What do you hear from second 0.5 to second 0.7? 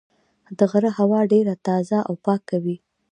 د